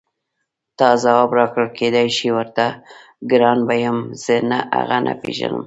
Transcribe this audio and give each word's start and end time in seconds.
تا 0.77 0.87
ځواب 1.03 1.29
راکړ 1.39 1.65
کېدای 1.79 2.07
شي 2.17 2.29
ورته 2.37 2.65
ګران 3.31 3.59
به 3.67 3.75
یم 3.83 3.97
زه 4.25 4.35
هغه 4.75 4.97
نه 5.05 5.13
پېژنم. 5.21 5.59